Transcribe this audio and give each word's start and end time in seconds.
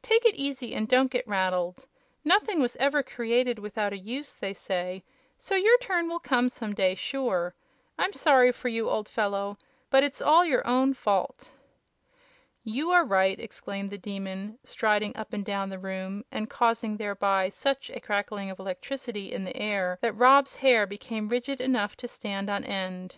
"Take 0.00 0.24
it 0.24 0.34
easy 0.36 0.74
and 0.74 0.88
don't 0.88 1.10
get 1.10 1.28
rattled. 1.28 1.84
Nothing 2.24 2.58
was 2.58 2.74
every 2.76 3.04
created 3.04 3.58
without 3.58 3.92
a 3.92 3.98
use, 3.98 4.34
they 4.34 4.54
say; 4.54 5.04
so 5.36 5.56
your 5.56 5.76
turn 5.76 6.08
will 6.08 6.18
come 6.20 6.48
some 6.48 6.74
day, 6.74 6.94
sure! 6.94 7.54
I'm 7.98 8.14
sorry 8.14 8.50
for 8.50 8.68
you, 8.68 8.88
old 8.88 9.10
fellow, 9.10 9.58
but 9.90 10.02
it's 10.02 10.22
all 10.22 10.42
your 10.42 10.66
own 10.66 10.94
fault." 10.94 11.52
"You 12.62 12.92
are 12.92 13.04
right!" 13.04 13.38
exclaimed 13.38 13.90
the 13.90 13.98
Demon, 13.98 14.58
striding 14.64 15.14
up 15.18 15.34
and 15.34 15.44
down 15.44 15.68
the 15.68 15.78
room, 15.78 16.24
and 16.32 16.48
causing 16.48 16.96
thereby 16.96 17.50
such 17.50 17.90
a 17.90 18.00
crackling 18.00 18.48
of 18.48 18.58
electricity 18.58 19.30
in 19.34 19.44
the 19.44 19.54
air 19.54 19.98
that 20.00 20.16
Rob's 20.16 20.56
hair 20.56 20.86
became 20.86 21.28
rigid 21.28 21.60
enough 21.60 21.94
to 21.98 22.08
stand 22.08 22.48
on 22.48 22.64
end. 22.64 23.16